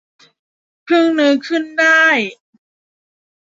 [0.85, 2.05] เพิ่งนึกขึ้นได้